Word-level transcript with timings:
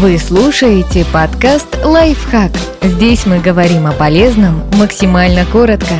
Вы 0.00 0.16
слушаете 0.16 1.04
подкаст 1.12 1.76
«Лайфхак». 1.84 2.52
Здесь 2.80 3.26
мы 3.26 3.38
говорим 3.38 3.86
о 3.86 3.92
полезном 3.92 4.66
максимально 4.78 5.44
коротко. 5.44 5.92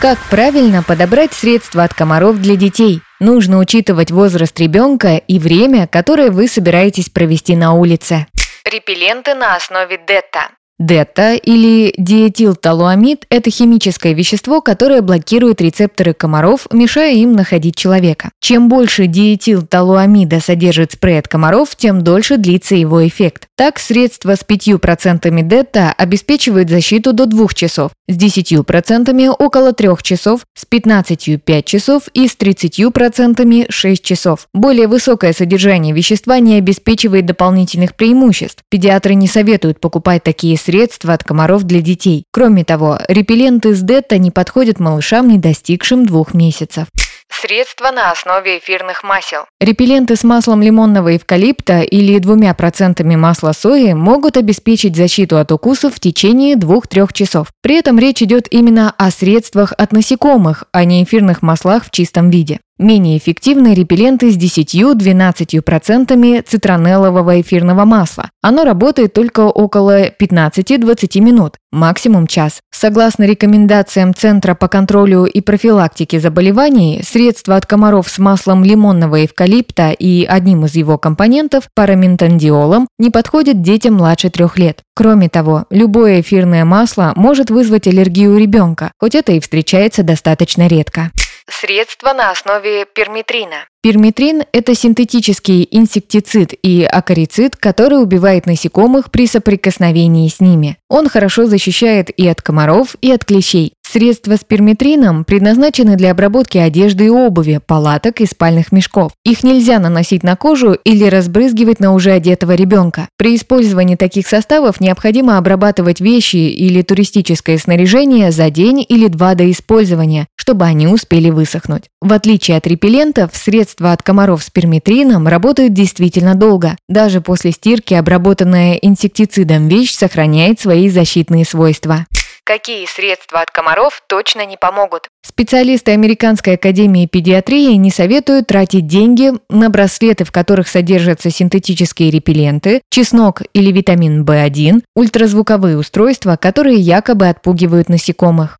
Как 0.00 0.18
правильно 0.30 0.82
подобрать 0.82 1.34
средства 1.34 1.82
от 1.82 1.92
комаров 1.92 2.40
для 2.40 2.56
детей? 2.56 3.02
Нужно 3.20 3.58
учитывать 3.58 4.10
возраст 4.10 4.58
ребенка 4.58 5.18
и 5.18 5.38
время, 5.38 5.86
которое 5.86 6.30
вы 6.30 6.48
собираетесь 6.48 7.10
провести 7.10 7.56
на 7.56 7.74
улице. 7.74 8.26
Репелленты 8.64 9.34
на 9.34 9.56
основе 9.56 9.98
дета. 9.98 10.48
Дета 10.80 11.34
или 11.34 11.94
диэтилталуамид– 11.98 13.26
это 13.30 13.48
химическое 13.48 14.12
вещество, 14.12 14.60
которое 14.60 15.02
блокирует 15.02 15.60
рецепторы 15.60 16.14
комаров, 16.14 16.66
мешая 16.72 17.14
им 17.14 17.32
находить 17.34 17.76
человека. 17.76 18.30
Чем 18.40 18.68
больше 18.68 19.06
диэтилталуамида 19.06 20.40
содержит 20.40 20.90
спрей 20.90 21.20
от 21.20 21.28
комаров, 21.28 21.76
тем 21.76 22.02
дольше 22.02 22.38
длится 22.38 22.74
его 22.74 23.06
эффект. 23.06 23.46
Так, 23.56 23.78
средства 23.78 24.34
с 24.34 24.44
5% 24.44 25.42
дета 25.42 25.94
обеспечивают 25.96 26.68
защиту 26.68 27.12
до 27.12 27.26
2 27.26 27.48
часов, 27.54 27.92
с 28.08 28.16
10% 28.16 29.28
около 29.38 29.72
3 29.72 29.88
часов, 30.02 30.40
с 30.54 30.66
15% 30.66 31.38
5 31.38 31.64
часов 31.64 32.08
и 32.14 32.26
с 32.26 32.36
30% 32.36 33.66
6 33.68 34.04
часов. 34.04 34.48
Более 34.52 34.88
высокое 34.88 35.32
содержание 35.32 35.94
вещества 35.94 36.40
не 36.40 36.56
обеспечивает 36.56 37.26
дополнительных 37.26 37.94
преимуществ. 37.94 38.64
Педиатры 38.70 39.14
не 39.14 39.28
советуют 39.28 39.78
покупать 39.78 40.24
такие 40.24 40.56
средства 40.64 41.12
от 41.12 41.22
комаров 41.22 41.64
для 41.64 41.80
детей. 41.80 42.24
Кроме 42.32 42.64
того, 42.64 42.98
репелленты 43.08 43.74
с 43.74 43.80
Детта 43.80 44.18
не 44.18 44.30
подходят 44.30 44.80
малышам, 44.80 45.28
не 45.28 45.38
достигшим 45.38 46.06
двух 46.06 46.34
месяцев. 46.34 46.86
Средства 47.30 47.90
на 47.90 48.10
основе 48.10 48.58
эфирных 48.58 49.02
масел. 49.02 49.44
Репелленты 49.60 50.16
с 50.16 50.24
маслом 50.24 50.62
лимонного 50.62 51.16
эвкалипта 51.16 51.80
или 51.80 52.18
двумя 52.18 52.54
процентами 52.54 53.16
масла 53.16 53.52
сои 53.52 53.92
могут 53.92 54.36
обеспечить 54.36 54.96
защиту 54.96 55.38
от 55.38 55.50
укусов 55.50 55.94
в 55.94 56.00
течение 56.00 56.54
2-3 56.54 57.12
часов. 57.12 57.48
При 57.60 57.76
этом 57.78 57.98
речь 57.98 58.22
идет 58.22 58.46
именно 58.50 58.94
о 58.96 59.10
средствах 59.10 59.72
от 59.76 59.92
насекомых, 59.92 60.64
а 60.72 60.84
не 60.84 61.02
эфирных 61.02 61.42
маслах 61.42 61.84
в 61.84 61.90
чистом 61.90 62.30
виде. 62.30 62.60
Менее 62.76 63.18
эффективны 63.18 63.72
репелленты 63.72 64.32
с 64.32 64.36
10-12% 64.36 66.42
цитронеллового 66.42 67.40
эфирного 67.40 67.84
масла. 67.84 68.30
Оно 68.42 68.64
работает 68.64 69.12
только 69.12 69.42
около 69.42 70.08
15-20 70.08 71.20
минут, 71.20 71.54
максимум 71.70 72.26
час. 72.26 72.58
Согласно 72.72 73.22
рекомендациям 73.24 74.12
Центра 74.12 74.56
по 74.56 74.66
контролю 74.66 75.24
и 75.24 75.40
профилактике 75.40 76.18
заболеваний, 76.18 77.00
средства 77.04 77.54
от 77.54 77.64
комаров 77.64 78.08
с 78.08 78.18
маслом 78.18 78.64
лимонного 78.64 79.24
эвкалипта 79.24 79.92
и 79.92 80.24
одним 80.24 80.64
из 80.64 80.74
его 80.74 80.98
компонентов, 80.98 81.68
параментандиолом, 81.76 82.88
не 82.98 83.10
подходят 83.10 83.62
детям 83.62 83.94
младше 83.94 84.30
трех 84.30 84.58
лет. 84.58 84.80
Кроме 84.96 85.28
того, 85.28 85.66
любое 85.70 86.22
эфирное 86.22 86.64
масло 86.64 87.12
может 87.14 87.50
вызвать 87.50 87.86
аллергию 87.86 88.34
у 88.34 88.36
ребенка, 88.36 88.90
хоть 88.98 89.14
это 89.14 89.30
и 89.30 89.38
встречается 89.38 90.02
достаточно 90.02 90.66
редко. 90.66 91.12
Средства 91.50 92.14
на 92.14 92.30
основе 92.30 92.86
перметрина. 92.86 93.66
Перметрин– 93.82 94.44
это 94.52 94.74
синтетический 94.74 95.68
инсектицид 95.70 96.54
и 96.62 96.84
акарицид, 96.84 97.56
который 97.56 98.02
убивает 98.02 98.46
насекомых 98.46 99.10
при 99.10 99.26
соприкосновении 99.26 100.26
с 100.28 100.40
ними. 100.40 100.78
Он 100.88 101.08
хорошо 101.10 101.44
защищает 101.44 102.08
и 102.18 102.26
от 102.26 102.40
комаров, 102.40 102.96
и 103.02 103.12
от 103.12 103.26
клещей. 103.26 103.74
Средства 103.94 104.34
с 104.34 104.42
перметрином 104.42 105.24
предназначены 105.24 105.94
для 105.94 106.10
обработки 106.10 106.58
одежды 106.58 107.06
и 107.06 107.10
обуви, 107.10 107.60
палаток 107.64 108.20
и 108.20 108.26
спальных 108.26 108.72
мешков. 108.72 109.12
Их 109.24 109.44
нельзя 109.44 109.78
наносить 109.78 110.24
на 110.24 110.34
кожу 110.34 110.72
или 110.72 111.04
разбрызгивать 111.04 111.78
на 111.78 111.94
уже 111.94 112.10
одетого 112.10 112.56
ребенка. 112.56 113.06
При 113.16 113.36
использовании 113.36 113.94
таких 113.94 114.26
составов 114.26 114.80
необходимо 114.80 115.38
обрабатывать 115.38 116.00
вещи 116.00 116.34
или 116.34 116.82
туристическое 116.82 117.56
снаряжение 117.56 118.32
за 118.32 118.50
день 118.50 118.84
или 118.88 119.06
два 119.06 119.36
до 119.36 119.48
использования, 119.48 120.26
чтобы 120.34 120.64
они 120.64 120.88
успели 120.88 121.30
высохнуть. 121.30 121.84
В 122.00 122.12
отличие 122.12 122.56
от 122.56 122.66
репеллентов, 122.66 123.30
средства 123.32 123.92
от 123.92 124.02
комаров 124.02 124.42
с 124.42 124.50
перметрином 124.50 125.28
работают 125.28 125.72
действительно 125.72 126.34
долго. 126.34 126.76
Даже 126.88 127.20
после 127.20 127.52
стирки 127.52 127.94
обработанная 127.94 128.74
инсектицидом 128.74 129.68
вещь 129.68 129.94
сохраняет 129.94 130.58
свои 130.58 130.90
защитные 130.90 131.44
свойства. 131.44 132.06
Какие 132.46 132.84
средства 132.84 133.40
от 133.40 133.50
комаров 133.50 134.02
точно 134.06 134.44
не 134.44 134.58
помогут? 134.58 135.08
Специалисты 135.26 135.92
Американской 135.92 136.56
академии 136.56 137.06
педиатрии 137.06 137.72
не 137.76 137.90
советуют 137.90 138.48
тратить 138.48 138.86
деньги 138.86 139.32
на 139.48 139.70
браслеты, 139.70 140.24
в 140.24 140.30
которых 140.30 140.68
содержатся 140.68 141.30
синтетические 141.30 142.10
репелленты, 142.10 142.82
чеснок 142.90 143.40
или 143.54 143.72
витамин 143.72 144.24
В1, 144.24 144.82
ультразвуковые 144.94 145.78
устройства, 145.78 146.36
которые 146.36 146.76
якобы 146.76 147.28
отпугивают 147.28 147.88
насекомых. 147.88 148.58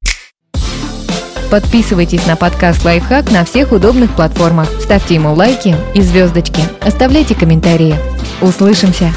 Подписывайтесь 1.50 2.26
на 2.26 2.36
подкаст 2.36 2.82
«Лайфхак» 2.86 3.30
на 3.30 3.44
всех 3.44 3.72
удобных 3.72 4.16
платформах, 4.16 4.66
ставьте 4.80 5.16
ему 5.16 5.34
лайки 5.34 5.76
и 5.94 6.00
звездочки, 6.00 6.62
оставляйте 6.80 7.34
комментарии. 7.34 7.94
Услышимся! 8.40 9.12